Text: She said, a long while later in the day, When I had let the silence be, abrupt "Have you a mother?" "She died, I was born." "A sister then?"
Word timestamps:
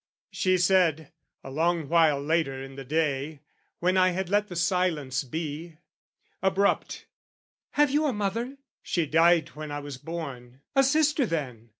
She 0.31 0.57
said, 0.57 1.11
a 1.43 1.51
long 1.51 1.87
while 1.87 2.19
later 2.19 2.59
in 2.59 2.73
the 2.75 2.83
day, 2.83 3.41
When 3.77 3.97
I 3.97 4.09
had 4.09 4.29
let 4.31 4.47
the 4.47 4.55
silence 4.55 5.23
be, 5.23 5.77
abrupt 6.41 7.05
"Have 7.73 7.91
you 7.91 8.07
a 8.07 8.11
mother?" 8.11 8.57
"She 8.81 9.05
died, 9.05 9.51
I 9.55 9.77
was 9.77 9.99
born." 9.99 10.61
"A 10.75 10.81
sister 10.83 11.27
then?" 11.27 11.69